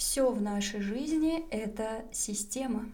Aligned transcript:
Все 0.00 0.32
в 0.32 0.40
нашей 0.40 0.80
жизни— 0.80 1.44
это 1.50 2.06
система. 2.10 2.86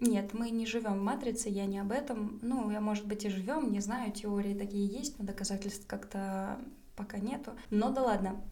Нет, 0.00 0.34
мы 0.34 0.50
не 0.50 0.66
живем 0.66 0.94
в 0.94 1.02
матрице, 1.02 1.48
я 1.48 1.66
не 1.66 1.78
об 1.78 1.92
этом. 1.92 2.40
Ну, 2.42 2.68
я, 2.72 2.80
может 2.80 3.06
быть, 3.06 3.24
и 3.24 3.28
живем, 3.28 3.70
не 3.70 3.78
знаю, 3.78 4.10
теории 4.10 4.58
такие 4.58 4.84
есть, 4.84 5.20
но 5.20 5.24
доказательств 5.24 5.86
как-то 5.86 6.58
пока 6.96 7.18
нету. 7.18 7.52
Но 7.70 7.92
да 7.92 8.02
ладно, 8.02 8.42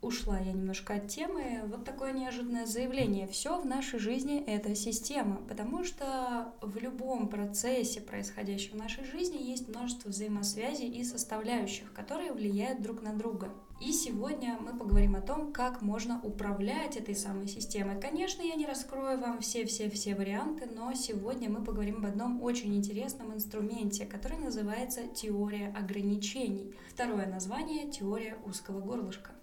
ушла 0.00 0.38
я 0.38 0.52
немножко 0.52 0.94
от 0.94 1.08
темы. 1.08 1.62
Вот 1.66 1.84
такое 1.84 2.12
неожиданное 2.12 2.66
заявление. 2.66 3.26
Все 3.26 3.60
в 3.60 3.66
нашей 3.66 3.98
жизни— 3.98 4.42
это 4.46 4.74
система, 4.74 5.36
потому 5.48 5.84
что 5.84 6.52
в 6.60 6.76
любом 6.78 7.28
процессе, 7.28 8.00
происходящем 8.00 8.72
в 8.72 8.76
нашей 8.76 9.04
жизни, 9.04 9.42
есть 9.42 9.68
множество 9.68 10.08
взаимосвязей 10.08 10.88
и 10.88 11.04
составляющих, 11.04 11.92
которые 11.92 12.32
влияют 12.32 12.80
друг 12.80 13.02
на 13.02 13.12
друга. 13.12 13.48
И 13.80 13.92
сегодня 13.92 14.58
мы 14.60 14.76
поговорим 14.76 15.14
о 15.14 15.20
том, 15.20 15.52
как 15.52 15.82
можно 15.82 16.20
управлять 16.24 16.96
этой 16.96 17.14
самой 17.14 17.46
системой. 17.46 18.00
Конечно, 18.00 18.42
я 18.42 18.56
не 18.56 18.66
раскрою 18.66 19.20
вам 19.20 19.40
все-все-все 19.40 20.16
варианты, 20.16 20.66
но 20.66 20.92
сегодня 20.94 21.48
мы 21.48 21.62
поговорим 21.62 21.98
об 21.98 22.06
одном 22.06 22.42
очень 22.42 22.74
интересном 22.74 23.34
инструменте, 23.34 24.04
который 24.04 24.38
называется 24.38 25.02
теория 25.06 25.72
ограничений. 25.78 26.74
Второе 26.92 27.26
название— 27.26 27.88
теория 27.92 28.36
узкого 28.44 28.80
горлышка. 28.80 29.37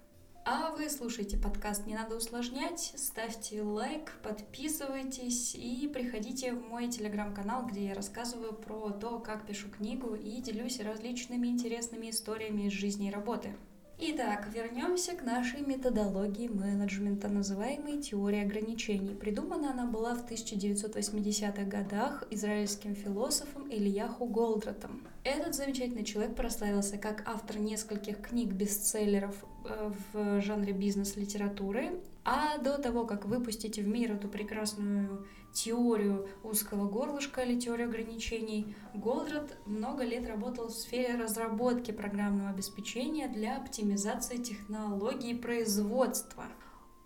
А 0.48 0.70
вы 0.70 0.88
слушаете 0.88 1.36
подкаст 1.36 1.88
«Не 1.88 1.96
надо 1.96 2.14
усложнять», 2.14 2.92
ставьте 2.94 3.62
лайк, 3.62 4.12
подписывайтесь 4.22 5.56
и 5.56 5.90
приходите 5.92 6.52
в 6.52 6.62
мой 6.68 6.86
телеграм-канал, 6.86 7.66
где 7.66 7.86
я 7.86 7.94
рассказываю 7.94 8.52
про 8.52 8.90
то, 8.90 9.18
как 9.18 9.44
пишу 9.44 9.68
книгу 9.68 10.14
и 10.14 10.40
делюсь 10.40 10.78
различными 10.78 11.48
интересными 11.48 12.10
историями 12.10 12.68
из 12.68 12.72
жизни 12.74 13.08
и 13.08 13.10
работы. 13.10 13.56
Итак, 13.98 14.48
вернемся 14.54 15.14
к 15.14 15.22
нашей 15.22 15.62
методологии 15.62 16.48
менеджмента, 16.48 17.28
называемой 17.28 18.02
теорией 18.02 18.44
ограничений. 18.44 19.14
Придумана 19.14 19.70
она 19.70 19.86
была 19.86 20.14
в 20.14 20.30
1980-х 20.30 21.64
годах 21.64 22.22
израильским 22.30 22.94
философом 22.94 23.70
Ильяху 23.70 24.26
Голдратом. 24.26 25.00
Этот 25.24 25.54
замечательный 25.54 26.04
человек 26.04 26.36
прославился 26.36 26.98
как 26.98 27.22
автор 27.26 27.58
нескольких 27.58 28.20
книг-бестселлеров 28.20 29.34
э, 29.64 29.90
в 30.12 30.42
жанре 30.42 30.74
бизнес-литературы, 30.74 31.98
а 32.22 32.58
до 32.58 32.76
того, 32.76 33.06
как 33.06 33.24
выпустить 33.24 33.78
в 33.78 33.88
мир 33.88 34.12
эту 34.12 34.28
прекрасную 34.28 35.24
теорию 35.56 36.28
узкого 36.44 36.88
горлышка 36.88 37.40
или 37.40 37.58
теорию 37.58 37.88
ограничений, 37.88 38.76
Голдрат 38.94 39.56
много 39.64 40.04
лет 40.04 40.28
работал 40.28 40.68
в 40.68 40.72
сфере 40.74 41.16
разработки 41.16 41.92
программного 41.92 42.50
обеспечения 42.50 43.26
для 43.26 43.56
оптимизации 43.56 44.36
технологий 44.36 45.34
производства. 45.34 46.44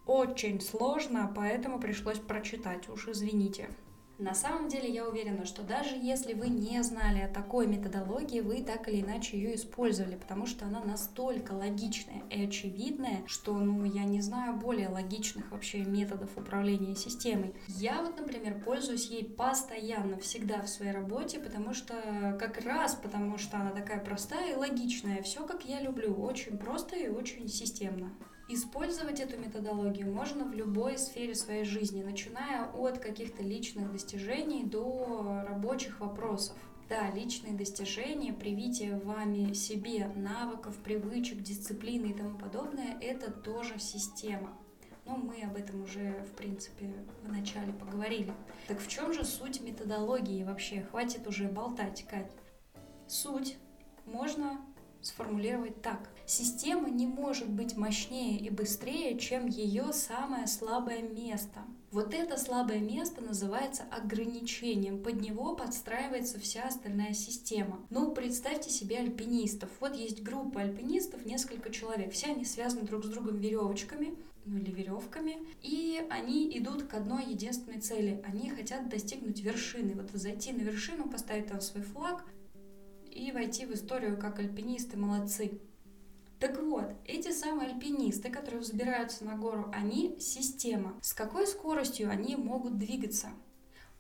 Очень 0.05 0.61
сложно, 0.61 1.33
поэтому 1.35 1.79
пришлось 1.79 2.19
прочитать, 2.19 2.89
уж 2.89 3.09
извините. 3.09 3.71
На 4.21 4.35
самом 4.35 4.69
деле 4.69 4.93
я 4.93 5.09
уверена, 5.09 5.47
что 5.47 5.63
даже 5.63 5.97
если 5.97 6.35
вы 6.35 6.49
не 6.49 6.83
знали 6.83 7.21
о 7.21 7.29
такой 7.29 7.67
методологии, 7.67 8.41
вы 8.41 8.63
так 8.63 8.87
или 8.87 9.01
иначе 9.01 9.39
ее 9.39 9.55
использовали, 9.55 10.15
потому 10.15 10.45
что 10.45 10.67
она 10.67 10.85
настолько 10.85 11.53
логичная 11.53 12.23
и 12.29 12.45
очевидная, 12.45 13.23
что, 13.27 13.55
ну, 13.55 13.83
я 13.87 14.05
не 14.05 14.21
знаю 14.21 14.59
более 14.59 14.91
логичных 14.91 15.51
вообще 15.51 15.79
методов 15.79 16.37
управления 16.37 16.95
системой. 16.97 17.55
Я 17.69 18.03
вот, 18.03 18.19
например, 18.19 18.63
пользуюсь 18.63 19.07
ей 19.07 19.25
постоянно, 19.25 20.19
всегда 20.19 20.61
в 20.61 20.69
своей 20.69 20.93
работе, 20.93 21.39
потому 21.39 21.73
что, 21.73 22.37
как 22.39 22.63
раз 22.63 22.95
потому 22.97 23.39
что 23.39 23.57
она 23.57 23.71
такая 23.71 24.05
простая 24.05 24.53
и 24.53 24.57
логичная, 24.57 25.23
все 25.23 25.47
как 25.47 25.65
я 25.65 25.81
люблю, 25.81 26.13
очень 26.15 26.59
просто 26.59 26.95
и 26.95 27.09
очень 27.09 27.49
системно. 27.49 28.13
Использовать 28.53 29.21
эту 29.21 29.39
методологию 29.39 30.13
можно 30.13 30.45
в 30.45 30.53
любой 30.53 30.99
сфере 30.99 31.37
своей 31.37 31.63
жизни, 31.63 32.03
начиная 32.03 32.65
от 32.65 32.99
каких-то 32.99 33.45
личных 33.45 33.93
достижений 33.93 34.65
до 34.65 35.45
рабочих 35.47 36.01
вопросов. 36.01 36.57
Да, 36.89 37.13
личные 37.13 37.55
достижения, 37.55 38.33
привитие 38.33 38.99
вами 38.99 39.53
себе 39.53 40.11
навыков, 40.17 40.77
привычек, 40.83 41.41
дисциплины 41.43 42.07
и 42.07 42.13
тому 42.13 42.37
подобное– 42.37 42.99
это 43.01 43.31
тоже 43.31 43.79
система. 43.79 44.59
Но 45.07 45.17
мы 45.17 45.45
об 45.45 45.55
этом 45.55 45.85
уже, 45.85 46.25
в 46.25 46.35
принципе, 46.35 46.93
в 47.23 47.29
начале 47.31 47.73
поговорили. 47.73 48.35
Так 48.67 48.81
в 48.81 48.89
чем 48.89 49.13
же 49.13 49.25
суть 49.25 49.61
методологии 49.61 50.43
вообще? 50.43 50.83
Хватит 50.91 51.25
уже 51.29 51.47
болтать, 51.47 52.05
Кать. 52.11 52.33
Суть 53.07 53.59
можно 54.07 54.61
сформулировать 55.03 55.83
так. 55.83 56.09
Система 56.27 56.89
не 56.89 57.07
может 57.07 57.49
быть 57.49 57.77
мощнее 57.77 58.39
и 58.39 58.51
быстрее, 58.51 59.19
чем 59.19 59.47
ее 59.47 59.93
самое 59.93 60.47
слабое 60.47 61.03
место. 61.03 61.61
Вот 61.91 62.15
это 62.15 62.37
слабое 62.37 62.79
место 62.79 63.21
называется 63.21 63.83
ограничением. 63.91 65.03
Под 65.03 65.21
него 65.21 65.57
подстраивается 65.57 66.39
вся 66.39 66.69
остальная 66.69 67.15
система. 67.15 67.85
Ну, 67.91 68.13
представьте 68.13 68.71
себе 68.71 68.99
альпинистов. 68.99 69.71
Вот 69.81 69.97
есть 69.97 70.23
группа 70.23 70.61
альпинистов, 70.61 71.27
несколько 71.27 71.71
человек. 71.71 72.13
Все 72.13 72.29
они 72.29 72.45
связаны 72.45 72.83
друг 72.83 73.05
с 73.05 73.09
другом 73.09 73.39
веревочками, 73.39 74.15
ну 74.45 74.59
или 74.59 74.71
веревками, 74.71 75.39
и 75.63 76.01
они 76.11 76.57
идут 76.57 76.85
к 76.85 76.95
одной 76.95 77.27
единственной 77.27 77.81
цели. 77.81 78.23
Они 78.25 78.51
хотят 78.51 78.89
достигнуть 78.89 79.41
вершины. 79.41 79.95
Вот 79.95 80.11
зайти 80.13 80.53
на 80.53 80.61
вершину, 80.61 81.09
поставить 81.09 81.49
там 81.49 81.61
свой 81.61 81.83
флаг, 81.83 82.25
и 83.21 83.33
войти 83.33 83.67
в 83.67 83.73
историю 83.73 84.17
как 84.17 84.39
альпинисты 84.39 84.97
молодцы. 84.97 85.61
Так 86.39 86.59
вот, 86.63 86.87
эти 87.05 87.31
самые 87.33 87.71
альпинисты, 87.71 88.31
которые 88.31 88.63
взбираются 88.63 89.27
на 89.27 89.37
гору, 89.37 89.71
они 89.75 90.17
система. 90.19 90.99
С 91.03 91.13
какой 91.13 91.47
скоростью 91.47 92.09
они 92.11 92.35
могут 92.35 92.79
двигаться? 92.79 93.29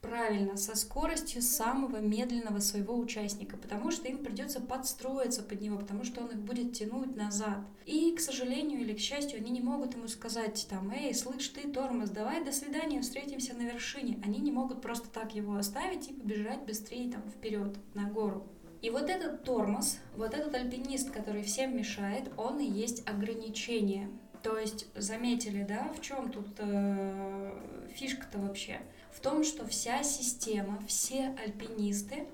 Правильно, 0.00 0.56
со 0.56 0.74
скоростью 0.74 1.42
самого 1.42 1.98
медленного 1.98 2.60
своего 2.60 2.96
участника, 2.96 3.58
потому 3.58 3.90
что 3.90 4.08
им 4.08 4.24
придется 4.24 4.58
подстроиться 4.58 5.42
под 5.42 5.60
него, 5.60 5.76
потому 5.76 6.04
что 6.04 6.22
он 6.22 6.28
их 6.30 6.38
будет 6.38 6.72
тянуть 6.72 7.14
назад. 7.14 7.58
И, 7.84 8.14
к 8.16 8.20
сожалению 8.20 8.80
или 8.80 8.94
к 8.94 8.98
счастью, 8.98 9.38
они 9.38 9.50
не 9.50 9.60
могут 9.60 9.94
ему 9.94 10.08
сказать 10.08 10.66
там, 10.70 10.90
эй, 10.90 11.14
слышь 11.14 11.48
ты, 11.48 11.70
тормоз, 11.70 12.08
давай, 12.08 12.42
до 12.42 12.52
свидания, 12.52 13.02
встретимся 13.02 13.52
на 13.52 13.62
вершине. 13.62 14.18
Они 14.24 14.38
не 14.38 14.50
могут 14.50 14.80
просто 14.80 15.10
так 15.10 15.34
его 15.34 15.56
оставить 15.56 16.08
и 16.08 16.14
побежать 16.14 16.64
быстрее 16.64 17.12
там 17.12 17.22
вперед 17.28 17.76
на 17.92 18.08
гору. 18.08 18.48
И 18.82 18.88
вот 18.88 19.10
этот 19.10 19.44
тормоз, 19.44 19.98
вот 20.16 20.32
этот 20.32 20.54
альпинист, 20.54 21.10
который 21.10 21.42
всем 21.42 21.76
мешает, 21.76 22.30
он 22.36 22.60
и 22.60 22.66
есть 22.66 23.06
ограничение. 23.08 24.08
То 24.42 24.56
есть 24.56 24.86
заметили, 24.96 25.64
да, 25.64 25.92
в 25.92 26.00
чем 26.00 26.30
тут 26.32 26.48
э, 26.58 27.86
фишка-то 27.94 28.38
вообще? 28.38 28.80
В 29.12 29.20
том, 29.20 29.44
что 29.44 29.66
вся 29.66 30.02
система, 30.02 30.82
все 30.86 31.36
альпинисты, 31.44 32.26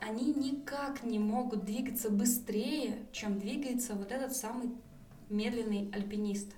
они 0.00 0.32
никак 0.32 1.02
не 1.02 1.18
могут 1.18 1.64
двигаться 1.64 2.08
быстрее, 2.08 3.04
чем 3.10 3.40
двигается 3.40 3.94
вот 3.94 4.12
этот 4.12 4.36
самый 4.36 4.70
медленный 5.28 5.90
альпинист. 5.92 6.52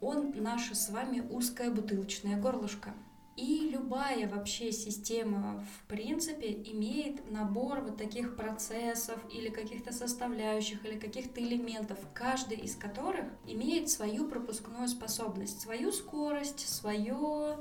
Он 0.00 0.32
наше 0.34 0.74
с 0.74 0.88
вами 0.88 1.20
узкое 1.30 1.70
бутылочное 1.70 2.36
горлышко. 2.36 2.94
И 3.36 3.70
любая 3.72 4.28
вообще 4.28 4.72
система, 4.72 5.64
в 5.78 5.88
принципе, 5.88 6.52
имеет 6.52 7.30
набор 7.30 7.80
вот 7.80 7.96
таких 7.96 8.36
процессов 8.36 9.18
или 9.32 9.48
каких-то 9.48 9.92
составляющих, 9.92 10.84
или 10.84 10.98
каких-то 10.98 11.40
элементов, 11.40 11.98
каждый 12.12 12.58
из 12.58 12.76
которых 12.76 13.24
имеет 13.46 13.88
свою 13.88 14.28
пропускную 14.28 14.86
способность, 14.88 15.62
свою 15.62 15.92
скорость, 15.92 16.68
свое 16.68 17.58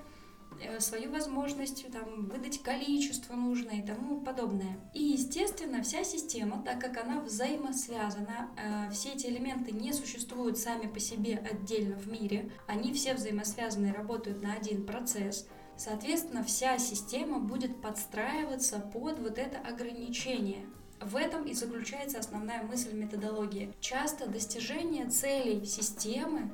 э, 0.62 0.82
свою 0.82 1.10
возможность 1.10 1.90
там, 1.90 2.26
выдать 2.26 2.62
количество 2.62 3.36
нужное 3.36 3.82
и 3.82 3.86
тому 3.86 4.20
подобное. 4.20 4.78
И, 4.94 5.02
естественно, 5.02 5.82
вся 5.84 6.04
система, 6.04 6.62
так 6.64 6.82
как 6.82 7.02
она 7.02 7.22
взаимосвязана, 7.22 8.50
э, 8.58 8.92
все 8.92 9.14
эти 9.14 9.28
элементы 9.28 9.72
не 9.72 9.94
существуют 9.94 10.58
сами 10.58 10.88
по 10.88 11.00
себе 11.00 11.38
отдельно 11.38 11.96
в 11.96 12.12
мире, 12.12 12.52
они 12.68 12.92
все 12.92 13.14
взаимосвязаны 13.14 13.88
и 13.88 13.94
работают 13.94 14.44
на 14.44 14.54
один 14.56 14.86
процесс– 14.86 15.48
Соответственно, 15.84 16.44
вся 16.44 16.78
система 16.78 17.40
будет 17.40 17.82
подстраиваться 17.82 18.78
под 18.78 19.18
вот 19.18 19.40
это 19.40 19.58
ограничение. 19.58 20.68
В 21.00 21.16
этом 21.16 21.46
и 21.46 21.56
заключается 21.56 22.20
основная 22.20 22.62
мысль 22.62 22.94
методологии. 22.94 23.74
Часто 23.80 24.30
достижение 24.30 25.10
целей 25.10 25.66
системы 25.66 26.52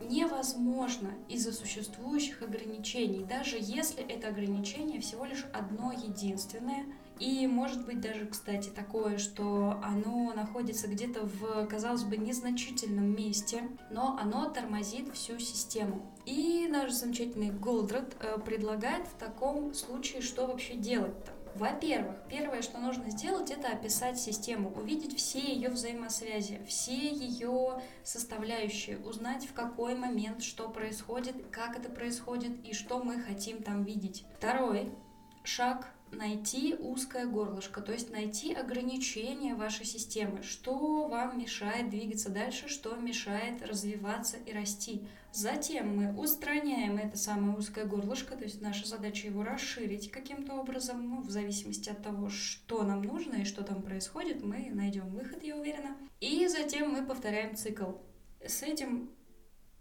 невозможно 0.00 1.14
из-за 1.28 1.52
существующих 1.52 2.42
ограничений, 2.42 3.24
даже 3.24 3.56
если 3.60 4.02
это 4.02 4.26
ограничение 4.26 5.00
всего 5.00 5.26
лишь 5.26 5.46
одно 5.52 5.92
единственное. 5.92 6.86
И 7.18 7.46
может 7.46 7.86
быть 7.86 8.00
даже, 8.00 8.26
кстати, 8.26 8.68
такое, 8.68 9.18
что 9.18 9.80
оно 9.82 10.32
находится 10.34 10.86
где-то 10.86 11.24
в, 11.24 11.66
казалось 11.66 12.04
бы, 12.04 12.16
незначительном 12.16 13.14
месте, 13.14 13.68
но 13.90 14.18
оно 14.20 14.50
тормозит 14.50 15.14
всю 15.14 15.38
систему. 15.38 16.12
И 16.26 16.66
наш 16.68 16.92
замечательный 16.92 17.50
Голдред 17.50 18.16
э, 18.20 18.38
предлагает 18.38 19.06
в 19.06 19.14
таком 19.14 19.72
случае, 19.72 20.20
что 20.20 20.46
вообще 20.46 20.74
делать-то. 20.74 21.32
Во-первых, 21.54 22.16
первое, 22.28 22.60
что 22.60 22.76
нужно 22.76 23.08
сделать, 23.08 23.50
это 23.50 23.68
описать 23.68 24.18
систему, 24.20 24.70
увидеть 24.76 25.16
все 25.16 25.40
ее 25.40 25.70
взаимосвязи, 25.70 26.60
все 26.68 27.08
ее 27.08 27.80
составляющие, 28.04 28.98
узнать 28.98 29.46
в 29.46 29.54
какой 29.54 29.94
момент 29.94 30.42
что 30.42 30.68
происходит, 30.68 31.34
как 31.50 31.78
это 31.78 31.88
происходит 31.88 32.62
и 32.62 32.74
что 32.74 33.02
мы 33.02 33.22
хотим 33.22 33.62
там 33.62 33.84
видеть. 33.84 34.26
Второй 34.36 34.92
шаг 35.44 35.88
найти 36.12 36.74
узкое 36.78 37.26
горлышко, 37.26 37.80
то 37.80 37.92
есть 37.92 38.10
найти 38.10 38.52
ограничения 38.52 39.54
вашей 39.54 39.84
системы, 39.84 40.42
что 40.42 41.08
вам 41.08 41.38
мешает 41.38 41.90
двигаться 41.90 42.30
дальше, 42.30 42.68
что 42.68 42.94
мешает 42.96 43.66
развиваться 43.66 44.36
и 44.38 44.52
расти. 44.52 45.06
Затем 45.32 45.96
мы 45.96 46.18
устраняем 46.18 46.96
это 46.96 47.18
самое 47.18 47.58
узкое 47.58 47.84
горлышко, 47.84 48.36
то 48.36 48.44
есть 48.44 48.62
наша 48.62 48.86
задача 48.86 49.26
его 49.26 49.42
расширить 49.42 50.10
каким-то 50.10 50.54
образом, 50.54 51.08
ну, 51.08 51.20
в 51.20 51.30
зависимости 51.30 51.90
от 51.90 52.02
того, 52.02 52.30
что 52.30 52.82
нам 52.84 53.02
нужно 53.02 53.36
и 53.36 53.44
что 53.44 53.62
там 53.62 53.82
происходит, 53.82 54.42
мы 54.42 54.70
найдем 54.72 55.08
выход, 55.08 55.42
я 55.42 55.56
уверена. 55.56 55.96
И 56.20 56.48
затем 56.48 56.90
мы 56.90 57.04
повторяем 57.04 57.54
цикл. 57.54 57.92
С 58.42 58.62
этим 58.62 59.10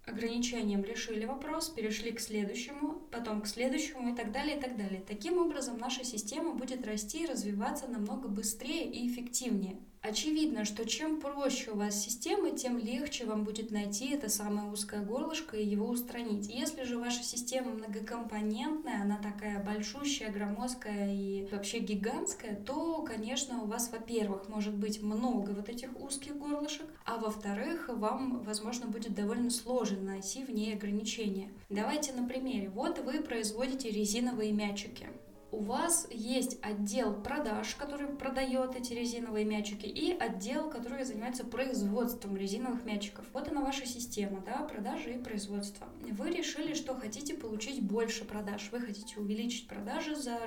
ограничением 0.05 0.83
решили 0.83 1.25
вопрос, 1.25 1.69
перешли 1.69 2.11
к 2.11 2.19
следующему, 2.19 3.01
потом 3.11 3.41
к 3.41 3.47
следующему 3.47 4.13
и 4.13 4.15
так 4.15 4.31
далее, 4.31 4.57
и 4.57 4.61
так 4.61 4.77
далее. 4.77 5.03
Таким 5.07 5.37
образом, 5.37 5.77
наша 5.77 6.03
система 6.03 6.53
будет 6.53 6.85
расти 6.85 7.23
и 7.23 7.27
развиваться 7.27 7.87
намного 7.87 8.27
быстрее 8.27 8.89
и 8.89 9.07
эффективнее. 9.07 9.77
Очевидно, 10.07 10.65
что 10.65 10.85
чем 10.85 11.19
проще 11.19 11.71
у 11.71 11.77
вас 11.77 11.99
система, 11.99 12.51
тем 12.51 12.77
легче 12.77 13.25
вам 13.25 13.43
будет 13.43 13.71
найти 13.71 14.11
это 14.11 14.29
самое 14.29 14.69
узкое 14.69 15.01
горлышко 15.01 15.57
и 15.57 15.65
его 15.65 15.87
устранить. 15.87 16.47
Если 16.47 16.83
же 16.83 16.99
ваша 16.99 17.23
система 17.23 17.71
многокомпонентная, 17.71 19.01
она 19.01 19.17
такая 19.17 19.63
большущая, 19.63 20.31
громоздкая 20.31 21.11
и 21.11 21.47
вообще 21.51 21.79
гигантская, 21.79 22.55
то, 22.55 23.01
конечно, 23.01 23.63
у 23.63 23.65
вас, 23.65 23.89
во-первых, 23.91 24.47
может 24.47 24.75
быть 24.75 25.01
много 25.01 25.49
вот 25.51 25.69
этих 25.69 25.89
узких 25.99 26.37
горлышек, 26.37 26.85
а 27.03 27.17
во-вторых, 27.17 27.89
вам, 27.89 28.43
возможно, 28.43 28.85
будет 28.85 29.15
довольно 29.15 29.49
сложно 29.49 30.01
найти 30.01 30.43
в 30.43 30.51
ней 30.51 30.75
ограничения. 30.75 31.49
Давайте 31.71 32.13
на 32.13 32.27
примере. 32.27 32.69
Вот 32.69 32.99
вы 32.99 33.23
производите 33.23 33.89
резиновые 33.89 34.51
мячики 34.51 35.07
у 35.55 35.61
вас 35.61 36.07
есть 36.11 36.57
отдел 36.61 37.13
продаж, 37.13 37.75
который 37.75 38.07
продает 38.07 38.75
эти 38.75 38.91
резиновые 38.91 39.45
мячики, 39.45 39.85
и 39.85 40.11
отдел, 40.11 40.69
который 40.69 41.05
занимается 41.05 41.45
производством 41.45 42.35
резиновых 42.35 42.83
мячиков. 42.83 43.25
Вот 43.31 43.49
она 43.49 43.61
ваша 43.61 43.85
система, 43.85 44.41
да, 44.41 44.63
продажи 44.63 45.13
и 45.13 45.17
производство. 45.17 45.87
Вы 46.11 46.31
решили, 46.31 46.73
что 46.73 46.93
хотите 46.93 47.35
получить 47.35 47.81
больше 47.81 48.25
продаж, 48.25 48.69
вы 48.71 48.81
хотите 48.81 49.17
увеличить 49.17 49.67
продажи, 49.67 50.15
за, 50.15 50.37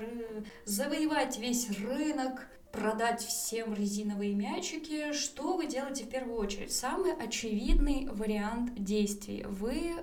завоевать 0.67 1.39
весь 1.39 1.71
рынок, 1.81 2.47
продать 2.71 3.23
всем 3.23 3.73
резиновые 3.73 4.35
мячики, 4.35 5.15
что 5.15 5.57
вы 5.57 5.67
делаете 5.67 6.05
в 6.05 6.11
первую 6.11 6.39
очередь? 6.39 6.73
Самый 6.73 7.13
очевидный 7.15 8.09
вариант 8.11 8.75
действий. 8.75 9.45
Вы 9.49 9.95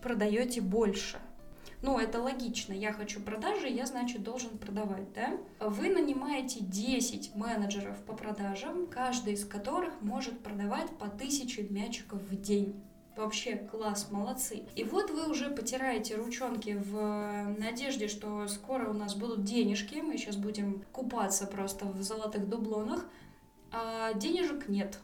продаете 0.00 0.62
больше– 0.62 1.20
ну, 1.82 1.98
это 1.98 2.22
логично. 2.22 2.72
Я 2.72 2.92
хочу 2.92 3.20
продажи, 3.20 3.68
я, 3.68 3.86
значит, 3.86 4.22
должен 4.22 4.56
продавать, 4.56 5.12
да? 5.12 5.36
Вы 5.60 5.88
нанимаете 5.90 6.60
10 6.60 7.34
менеджеров 7.34 7.98
по 8.04 8.14
продажам, 8.14 8.86
каждый 8.86 9.34
из 9.34 9.44
которых 9.44 10.00
может 10.00 10.40
продавать 10.40 10.88
по 10.98 11.06
1000 11.06 11.64
мячиков 11.70 12.22
в 12.22 12.40
день. 12.40 12.80
Вообще 13.16 13.56
класс, 13.56 14.08
молодцы. 14.10 14.62
И 14.74 14.84
вот 14.84 15.10
вы 15.10 15.28
уже 15.28 15.50
потираете 15.50 16.14
ручонки 16.14 16.80
в 16.82 17.56
надежде, 17.58 18.08
что 18.08 18.46
скоро 18.48 18.88
у 18.88 18.94
нас 18.94 19.14
будут 19.14 19.44
денежки, 19.44 19.96
мы 19.96 20.16
сейчас 20.16 20.36
будем 20.36 20.84
купаться 20.92 21.46
просто 21.46 21.84
в 21.84 22.00
золотых 22.00 22.48
дублонах, 22.48 23.04
а 23.70 24.14
денежек 24.14 24.68
нет. 24.68 24.98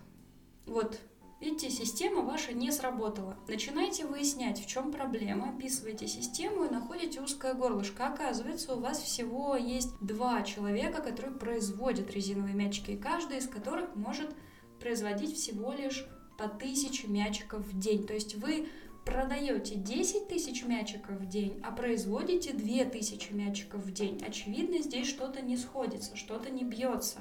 Вот 0.65 0.99
Видите, 1.41 1.71
система 1.71 2.23
ваша 2.23 2.53
не 2.53 2.73
сработала. 2.73 3.37
Начинайте 3.47 4.05
выяснять, 4.05 4.61
в 4.61 4.67
чем 4.67 4.91
проблема, 4.91 5.51
описывайте 5.51 6.09
систему 6.09 6.65
и 6.65 6.71
находите 6.71 7.21
узкое 7.21 7.55
горлышко. 7.55 8.09
Оказывается, 8.09 8.75
у 8.75 8.81
вас 8.81 9.01
всего 9.01 9.55
есть 9.55 9.91
два 10.01 10.43
человека, 10.43 11.01
которые 11.01 11.37
производят 11.37 12.11
резиновые 12.11 12.55
мячики, 12.55 12.93
и 12.93 12.97
каждый 12.97 13.39
из 13.39 13.47
которых 13.47 13.95
может 13.95 14.35
производить 14.81 15.37
всего 15.37 15.73
лишь 15.73 16.09
по 16.37 16.49
тысяче 16.49 17.07
мячиков 17.07 17.65
в 17.65 17.79
день. 17.79 18.05
То 18.05 18.15
есть 18.15 18.35
вы 18.35 18.69
продаете 19.05 19.77
10 19.77 20.27
тысяч 20.27 20.65
мячиков 20.65 21.21
в 21.21 21.27
день, 21.27 21.61
а 21.65 21.71
производите 21.71 22.53
2 22.53 22.85
тысячи 22.87 23.33
мячиков 23.33 23.85
в 23.85 23.93
день. 23.93 24.21
Очевидно, 24.27 24.79
здесь 24.83 25.09
что-то 25.09 25.41
не 25.41 25.57
сходится, 25.57 26.17
что-то 26.17 26.51
не 26.51 26.65
бьется 26.65 27.21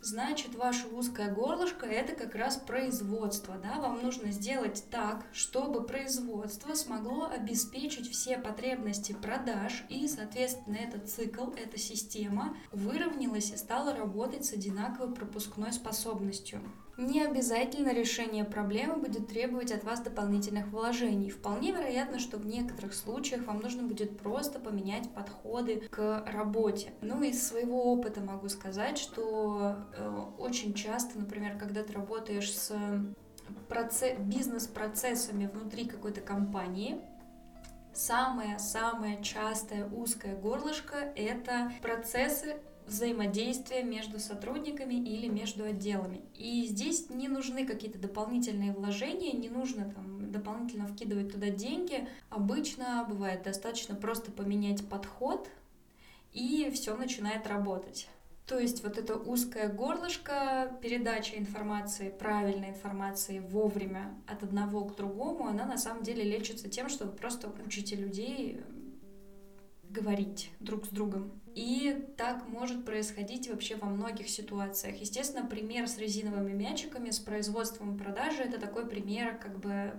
значит 0.00 0.54
ваше 0.54 0.86
узкое 0.88 1.32
горлышко 1.32 1.86
это 1.86 2.14
как 2.14 2.34
раз 2.34 2.56
производство, 2.56 3.56
да, 3.58 3.80
вам 3.80 4.02
нужно 4.02 4.32
сделать 4.32 4.84
так, 4.90 5.26
чтобы 5.32 5.84
производство 5.84 6.74
смогло 6.74 7.28
обеспечить 7.28 8.10
все 8.10 8.38
потребности 8.38 9.12
продаж 9.12 9.84
и, 9.88 10.06
соответственно, 10.08 10.76
этот 10.76 11.08
цикл, 11.10 11.50
эта 11.50 11.78
система 11.78 12.56
выровнялась 12.72 13.50
и 13.50 13.56
стала 13.56 13.94
работать 13.94 14.44
с 14.44 14.52
одинаковой 14.52 15.14
пропускной 15.14 15.72
способностью. 15.72 16.60
Не 16.98 17.24
обязательно 17.24 17.94
решение 17.94 18.44
проблемы 18.44 18.96
будет 18.96 19.28
требовать 19.28 19.70
от 19.70 19.84
вас 19.84 20.00
дополнительных 20.00 20.66
вложений. 20.66 21.30
Вполне 21.30 21.70
вероятно, 21.70 22.18
что 22.18 22.38
в 22.38 22.46
некоторых 22.46 22.92
случаях 22.92 23.46
вам 23.46 23.60
нужно 23.60 23.84
будет 23.84 24.18
просто 24.18 24.58
поменять 24.58 25.08
подходы 25.14 25.82
к 25.92 26.24
работе. 26.26 26.90
Ну, 27.00 27.22
из 27.22 27.46
своего 27.46 27.92
опыта 27.92 28.20
могу 28.20 28.48
сказать, 28.48 28.98
что 28.98 29.76
э, 29.96 30.22
очень 30.38 30.74
часто, 30.74 31.20
например, 31.20 31.56
когда 31.56 31.84
ты 31.84 31.92
работаешь 31.92 32.52
с 32.52 32.74
процесс, 33.68 34.18
бизнес-процессами 34.18 35.46
внутри 35.46 35.84
какой-то 35.84 36.20
компании, 36.20 37.00
самое-самое 37.94 39.22
частое 39.22 39.88
узкое 39.88 40.34
горлышко— 40.34 40.96
это 41.14 41.70
процессы 41.80 42.56
взаимодействия 42.88 43.82
между 43.82 44.18
сотрудниками 44.18 44.94
или 44.94 45.28
между 45.28 45.64
отделами. 45.64 46.22
И 46.34 46.66
здесь 46.66 47.10
не 47.10 47.28
нужны 47.28 47.66
какие-то 47.66 47.98
дополнительные 47.98 48.72
вложения, 48.72 49.32
не 49.32 49.48
нужно 49.48 49.90
там 49.92 50.32
дополнительно 50.32 50.86
вкидывать 50.86 51.32
туда 51.32 51.50
деньги. 51.50 52.08
Обычно 52.30 53.06
бывает 53.08 53.42
достаточно 53.42 53.94
просто 53.94 54.30
поменять 54.32 54.86
подход, 54.88 55.48
и 56.32 56.70
все 56.74 56.96
начинает 56.96 57.46
работать. 57.46 58.08
То 58.46 58.58
есть 58.58 58.82
вот 58.82 58.96
это 58.96 59.14
узкое 59.14 59.68
горлышко, 59.68 60.72
передача 60.80 61.36
информации, 61.36 62.08
правильной 62.08 62.70
информации 62.70 63.40
вовремя 63.40 64.14
от 64.26 64.42
одного 64.42 64.84
к 64.84 64.96
другому, 64.96 65.46
она 65.46 65.66
на 65.66 65.76
самом 65.76 66.02
деле 66.02 66.22
лечится 66.24 66.70
тем, 66.70 66.88
что 66.88 67.04
вы 67.04 67.12
просто 67.12 67.52
учите 67.66 67.94
людей 67.94 68.60
говорить 69.90 70.50
друг 70.60 70.86
с 70.86 70.88
другом. 70.88 71.32
И 71.54 72.06
так 72.16 72.46
может 72.48 72.84
происходить 72.84 73.48
вообще 73.48 73.76
во 73.76 73.88
многих 73.88 74.28
ситуациях. 74.28 74.96
Естественно, 75.00 75.44
пример 75.44 75.88
с 75.88 75.98
резиновыми 75.98 76.52
мячиками, 76.52 77.10
с 77.10 77.18
производством 77.18 77.96
и 77.96 77.98
продажей, 77.98 78.44
это 78.44 78.60
такой 78.60 78.86
пример, 78.86 79.38
как 79.38 79.58
бы 79.58 79.92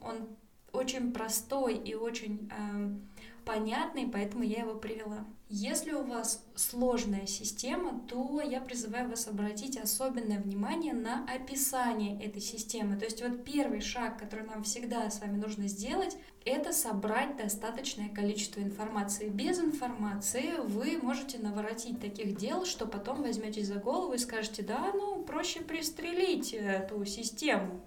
он 0.00 0.28
очень 0.72 1.12
простой 1.12 1.76
и 1.76 1.94
очень 1.94 2.50
э, 2.50 2.96
понятный, 3.44 4.08
поэтому 4.08 4.44
я 4.44 4.60
его 4.60 4.74
привела. 4.74 5.24
Если 5.48 5.92
у 5.92 6.02
вас 6.02 6.44
сложная 6.56 7.26
система, 7.26 8.00
то 8.08 8.40
я 8.40 8.60
призываю 8.60 9.08
вас 9.08 9.28
обратить 9.28 9.76
особенное 9.76 10.40
внимание 10.40 10.94
на 10.94 11.24
описание 11.32 12.20
этой 12.20 12.40
системы. 12.40 12.96
То 12.96 13.04
есть 13.04 13.22
вот 13.22 13.44
первый 13.44 13.80
шаг, 13.80 14.18
который 14.18 14.46
нам 14.46 14.64
всегда 14.64 15.08
с 15.08 15.20
вами 15.20 15.36
нужно 15.36 15.68
сделать, 15.68 16.16
это 16.44 16.72
собрать 16.72 17.36
достаточное 17.36 18.08
количество 18.08 18.60
информации. 18.60 19.28
Без 19.28 19.60
информации 19.60 20.54
вы 20.58 20.98
можете 21.00 21.38
наворотить 21.38 22.00
таких 22.00 22.36
дел, 22.36 22.64
что 22.64 22.86
потом 22.86 23.22
возьметесь 23.22 23.68
за 23.68 23.76
голову 23.76 24.14
и 24.14 24.18
скажете, 24.18 24.62
да, 24.62 24.90
ну 24.92 25.22
проще 25.22 25.60
пристрелить 25.60 26.52
эту 26.52 27.04
систему. 27.04 27.80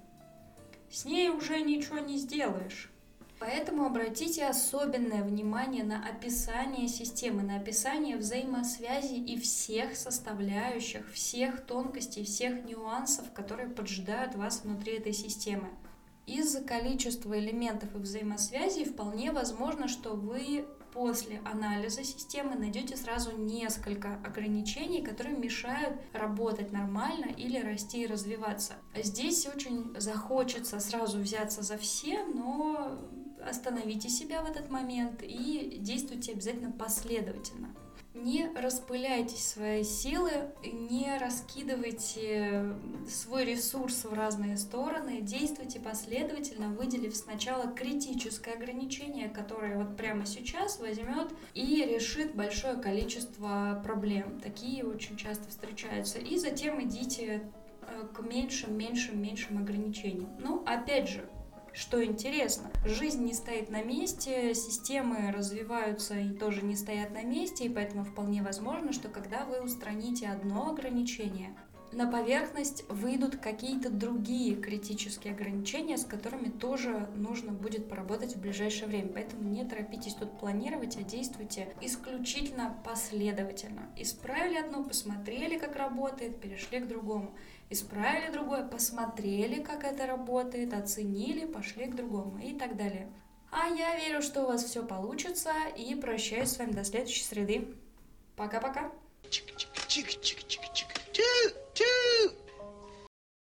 С 0.89 1.05
ней 1.05 1.29
уже 1.29 1.59
ничего 1.61 1.99
не 1.99 2.17
сделаешь. 2.17 2.91
Поэтому 3.39 3.85
обратите 3.85 4.45
особенное 4.45 5.23
внимание 5.23 5.83
на 5.83 6.03
описание 6.03 6.87
системы, 6.87 7.43
на 7.43 7.57
описание 7.57 8.17
взаимосвязи 8.17 9.13
и 9.13 9.39
всех 9.39 9.95
составляющих, 9.95 11.11
всех 11.11 11.65
тонкостей, 11.65 12.25
всех 12.25 12.65
нюансов, 12.65 13.31
которые 13.33 13.69
поджидают 13.69 14.35
вас 14.35 14.63
внутри 14.63 14.93
этой 14.93 15.13
системы. 15.13 15.69
Из-за 16.25 16.61
количества 16.61 17.39
элементов 17.39 17.95
и 17.95 17.99
взаимосвязей 17.99 18.85
вполне 18.85 19.31
возможно, 19.31 19.87
что 19.87 20.13
вы 20.13 20.65
после 20.91 21.39
анализа 21.45 22.03
системы 22.03 22.55
найдете 22.55 22.97
сразу 22.97 23.37
несколько 23.37 24.15
ограничений, 24.25 25.03
которые 25.03 25.37
мешают 25.37 26.01
работать 26.11 26.71
нормально 26.71 27.27
или 27.37 27.59
расти 27.59 28.01
и 28.01 28.07
развиваться. 28.07 28.73
Здесь 28.95 29.47
очень 29.47 29.93
захочется 29.99 30.79
сразу 30.79 31.19
взяться 31.19 31.61
за 31.61 31.77
все, 31.77 32.23
но 32.25 32.97
остановите 33.47 34.09
себя 34.09 34.41
в 34.41 34.49
этот 34.49 34.69
момент 34.69 35.21
и 35.23 35.77
действуйте 35.79 36.33
обязательно 36.33 36.71
последовательно. 36.71 37.73
Не 38.23 38.49
распыляйте 38.59 39.37
свои 39.37 39.83
силы, 39.83 40.31
не 40.63 41.17
раскидывайте 41.19 42.73
свой 43.07 43.45
ресурс 43.45 44.05
в 44.05 44.13
разные 44.13 44.57
стороны, 44.57 45.21
действуйте 45.21 45.79
последовательно, 45.79 46.69
выделив 46.69 47.15
сначала 47.15 47.71
критическое 47.71 48.53
ограничение, 48.53 49.29
которое 49.29 49.77
вот 49.77 49.95
прямо 49.97 50.25
сейчас 50.25 50.79
возьмет 50.79 51.31
и 51.53 51.85
решит 51.85 52.33
большое 52.33 52.77
количество 52.77 53.79
проблем. 53.83 54.39
Такие 54.41 54.83
очень 54.83 55.15
часто 55.15 55.49
встречаются. 55.49 56.17
И 56.17 56.37
затем 56.37 56.83
идите 56.83 57.43
э, 57.81 58.07
к 58.15 58.21
меньшим, 58.21 58.75
меньшим, 58.75 59.21
меньшим 59.21 59.59
ограничениям. 59.59 60.35
Ну, 60.39 60.63
опять 60.65 61.07
же, 61.07 61.29
что 61.77 62.03
интересно, 62.03 62.71
жизнь 62.85 63.23
не 63.23 63.35
стоит 63.35 63.69
на 63.69 63.83
месте, 63.83 64.55
системы 64.55 65.31
развиваются 65.31 66.15
и 66.15 66.33
тоже 66.33 66.63
не 66.63 66.75
стоят 66.75 67.11
на 67.11 67.21
месте, 67.21 67.65
и 67.65 67.69
поэтому 67.69 68.03
вполне 68.03 68.41
возможно, 68.41 68.91
что 68.93 69.09
когда 69.09 69.45
вы 69.45 69.61
устраните 69.61 70.27
одно 70.27 70.71
ограничение, 70.71 71.55
на 71.97 72.09
поверхность 72.09 72.85
выйдут 72.89 73.37
какие-то 73.37 73.89
другие 73.89 74.55
критические 74.55 75.33
ограничения, 75.33 75.97
с 75.97 76.05
которыми 76.05 76.49
тоже 76.49 77.09
нужно 77.15 77.51
будет 77.51 77.89
поработать 77.89 78.35
в 78.35 78.39
ближайшее 78.39 78.87
время. 78.87 79.09
Поэтому 79.11 79.49
не 79.49 79.65
торопитесь 79.65 80.13
тут 80.13 80.39
планировать, 80.39 80.95
а 80.95 81.01
действуйте 81.01 81.73
исключительно 81.81 82.77
последовательно. 82.85 83.89
Исправили 83.97 84.57
одно, 84.57 84.83
посмотрели, 84.83 85.57
как 85.57 85.75
работает, 85.75 86.39
перешли 86.39 86.79
к 86.79 86.87
другому 86.87 87.33
исправили 87.69 88.31
другое, 88.31 88.65
посмотрели, 88.65 89.61
как 89.61 89.83
это 89.83 90.07
работает, 90.07 90.73
оценили, 90.73 91.45
пошли 91.45 91.87
к 91.87 91.95
другому 91.95 92.39
и 92.39 92.53
так 92.53 92.77
далее. 92.77 93.11
А 93.51 93.67
я 93.67 93.97
верю, 93.97 94.21
что 94.21 94.43
у 94.43 94.47
вас 94.47 94.63
все 94.63 94.85
получится 94.85 95.51
и 95.75 95.93
прощаюсь 95.95 96.51
с 96.51 96.59
вами 96.59 96.71
до 96.71 96.85
следующей 96.85 97.23
среды. 97.23 97.75
Пока-пока. 98.35 98.91
Чик-чик-чик-чик-чик-чик. 99.29 101.66